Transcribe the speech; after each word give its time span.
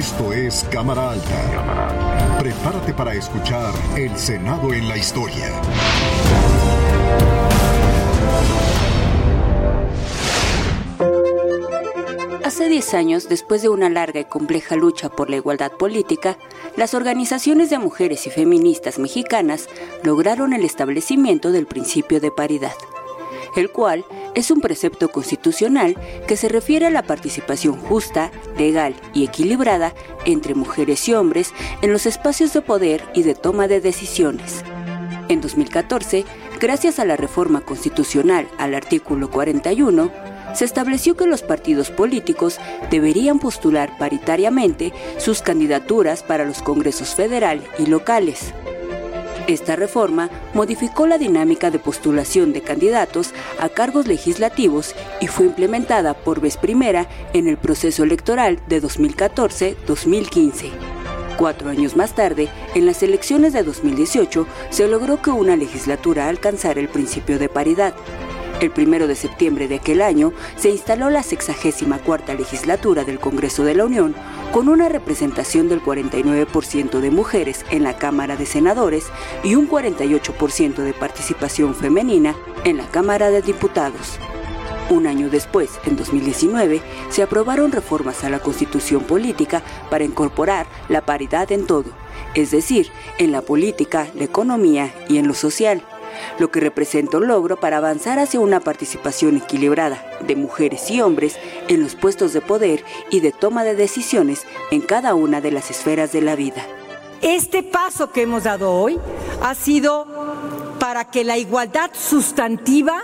Esto 0.00 0.32
es 0.32 0.66
Cámara 0.72 1.10
Alta. 1.10 2.38
Prepárate 2.38 2.94
para 2.94 3.12
escuchar 3.12 3.74
El 3.98 4.16
Senado 4.16 4.72
en 4.72 4.88
la 4.88 4.96
Historia. 4.96 5.60
Hace 12.42 12.70
10 12.70 12.94
años, 12.94 13.28
después 13.28 13.60
de 13.60 13.68
una 13.68 13.90
larga 13.90 14.20
y 14.20 14.24
compleja 14.24 14.74
lucha 14.74 15.10
por 15.10 15.28
la 15.28 15.36
igualdad 15.36 15.72
política, 15.72 16.38
las 16.78 16.94
organizaciones 16.94 17.68
de 17.68 17.78
mujeres 17.78 18.26
y 18.26 18.30
feministas 18.30 18.98
mexicanas 18.98 19.68
lograron 20.02 20.54
el 20.54 20.64
establecimiento 20.64 21.52
del 21.52 21.66
principio 21.66 22.20
de 22.20 22.30
paridad, 22.30 22.72
el 23.54 23.70
cual 23.70 24.06
es 24.34 24.50
un 24.50 24.60
precepto 24.60 25.10
constitucional 25.10 25.96
que 26.26 26.36
se 26.36 26.48
refiere 26.48 26.86
a 26.86 26.90
la 26.90 27.02
participación 27.02 27.76
justa, 27.76 28.30
legal 28.56 28.94
y 29.12 29.24
equilibrada 29.24 29.94
entre 30.24 30.54
mujeres 30.54 31.08
y 31.08 31.14
hombres 31.14 31.52
en 31.82 31.92
los 31.92 32.06
espacios 32.06 32.52
de 32.52 32.62
poder 32.62 33.02
y 33.14 33.22
de 33.22 33.34
toma 33.34 33.68
de 33.68 33.80
decisiones. 33.80 34.64
En 35.28 35.40
2014, 35.40 36.24
gracias 36.60 36.98
a 36.98 37.04
la 37.04 37.16
reforma 37.16 37.60
constitucional 37.60 38.48
al 38.58 38.74
artículo 38.74 39.30
41, 39.30 40.10
se 40.54 40.64
estableció 40.64 41.16
que 41.16 41.26
los 41.26 41.42
partidos 41.42 41.90
políticos 41.90 42.58
deberían 42.90 43.38
postular 43.38 43.96
paritariamente 43.98 44.92
sus 45.18 45.42
candidaturas 45.42 46.22
para 46.22 46.44
los 46.44 46.62
congresos 46.62 47.14
federal 47.14 47.62
y 47.78 47.86
locales. 47.86 48.52
Esta 49.46 49.76
reforma 49.76 50.30
modificó 50.54 51.06
la 51.06 51.18
dinámica 51.18 51.70
de 51.70 51.78
postulación 51.78 52.52
de 52.52 52.62
candidatos 52.62 53.32
a 53.58 53.68
cargos 53.68 54.06
legislativos 54.06 54.94
y 55.20 55.26
fue 55.26 55.46
implementada 55.46 56.14
por 56.14 56.40
vez 56.40 56.56
primera 56.56 57.08
en 57.32 57.48
el 57.48 57.56
proceso 57.56 58.04
electoral 58.04 58.60
de 58.68 58.82
2014-2015. 58.82 60.70
Cuatro 61.36 61.70
años 61.70 61.96
más 61.96 62.14
tarde, 62.14 62.48
en 62.74 62.84
las 62.84 63.02
elecciones 63.02 63.54
de 63.54 63.62
2018, 63.62 64.46
se 64.68 64.86
logró 64.88 65.22
que 65.22 65.30
una 65.30 65.56
legislatura 65.56 66.28
alcanzara 66.28 66.80
el 66.80 66.88
principio 66.88 67.38
de 67.38 67.48
paridad. 67.48 67.94
El 68.60 68.70
primero 68.70 69.06
de 69.06 69.14
septiembre 69.16 69.68
de 69.68 69.76
aquel 69.76 70.02
año 70.02 70.34
se 70.56 70.68
instaló 70.68 71.08
la 71.08 71.22
64 71.22 72.34
legislatura 72.34 73.04
del 73.04 73.18
Congreso 73.18 73.64
de 73.64 73.74
la 73.74 73.86
Unión 73.86 74.14
con 74.52 74.68
una 74.68 74.90
representación 74.90 75.70
del 75.70 75.82
49% 75.82 77.00
de 77.00 77.10
mujeres 77.10 77.64
en 77.70 77.84
la 77.84 77.96
Cámara 77.96 78.36
de 78.36 78.44
Senadores 78.44 79.06
y 79.42 79.54
un 79.54 79.66
48% 79.66 80.82
de 80.82 80.92
participación 80.92 81.74
femenina 81.74 82.36
en 82.64 82.76
la 82.76 82.86
Cámara 82.86 83.30
de 83.30 83.40
Diputados. 83.40 84.18
Un 84.90 85.06
año 85.06 85.30
después, 85.30 85.70
en 85.86 85.96
2019, 85.96 86.82
se 87.08 87.22
aprobaron 87.22 87.72
reformas 87.72 88.24
a 88.24 88.28
la 88.28 88.40
Constitución 88.40 89.04
Política 89.04 89.62
para 89.88 90.04
incorporar 90.04 90.66
la 90.90 91.00
paridad 91.00 91.50
en 91.50 91.64
todo, 91.64 91.92
es 92.34 92.50
decir, 92.50 92.90
en 93.16 93.32
la 93.32 93.40
política, 93.40 94.08
la 94.14 94.24
economía 94.24 94.92
y 95.08 95.16
en 95.16 95.28
lo 95.28 95.34
social 95.34 95.82
lo 96.38 96.50
que 96.50 96.60
representa 96.60 97.18
un 97.18 97.26
logro 97.26 97.58
para 97.58 97.78
avanzar 97.78 98.18
hacia 98.18 98.40
una 98.40 98.60
participación 98.60 99.36
equilibrada 99.36 100.02
de 100.20 100.36
mujeres 100.36 100.90
y 100.90 101.00
hombres 101.00 101.38
en 101.68 101.82
los 101.82 101.94
puestos 101.94 102.32
de 102.32 102.40
poder 102.40 102.84
y 103.10 103.20
de 103.20 103.32
toma 103.32 103.64
de 103.64 103.74
decisiones 103.74 104.46
en 104.70 104.80
cada 104.80 105.14
una 105.14 105.40
de 105.40 105.50
las 105.50 105.70
esferas 105.70 106.12
de 106.12 106.20
la 106.20 106.36
vida. 106.36 106.66
Este 107.22 107.62
paso 107.62 108.12
que 108.12 108.22
hemos 108.22 108.44
dado 108.44 108.72
hoy 108.72 108.98
ha 109.42 109.54
sido 109.54 110.06
para 110.78 111.04
que 111.04 111.24
la 111.24 111.36
igualdad 111.36 111.90
sustantiva 111.92 113.02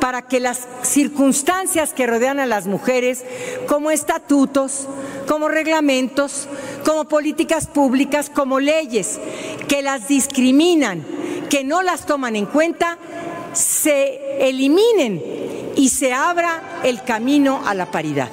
para 0.00 0.22
que 0.22 0.40
las 0.40 0.66
circunstancias 0.82 1.92
que 1.92 2.06
rodean 2.06 2.40
a 2.40 2.46
las 2.46 2.66
mujeres, 2.66 3.24
como 3.68 3.90
estatutos, 3.90 4.88
como 5.28 5.48
reglamentos, 5.48 6.48
como 6.84 7.04
políticas 7.04 7.66
públicas, 7.66 8.30
como 8.30 8.58
leyes 8.58 9.20
que 9.68 9.82
las 9.82 10.08
discriminan, 10.08 11.04
que 11.50 11.64
no 11.64 11.82
las 11.82 12.06
toman 12.06 12.36
en 12.36 12.46
cuenta, 12.46 12.96
se 13.52 14.48
eliminen 14.48 15.20
y 15.76 15.88
se 15.88 16.14
abra 16.14 16.80
el 16.84 17.02
camino 17.02 17.60
a 17.66 17.74
la 17.74 17.90
paridad. 17.90 18.28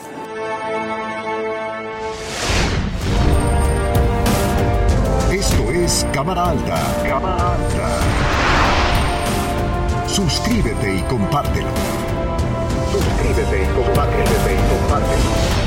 Esto 5.32 5.72
es 5.72 6.06
Cámara 6.14 6.52
Alta. 6.52 6.80
Cámara 7.04 7.54
Alta. 7.56 8.00
Suscríbete 10.08 10.96
y 10.96 11.02
compártelo. 11.02 11.68
Suscríbete 12.92 13.64
y 13.64 13.66
compártelo. 13.76 14.24
y 14.24 14.58
compártelo. 14.70 15.67